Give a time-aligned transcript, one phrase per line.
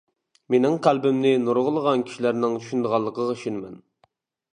[0.53, 3.77] مېنىڭ قەلبىمنى نۇرغۇنلىغان كىشىلەرنىڭ چۈشىنىدىغانلىقىغا ئىشىنىمەن.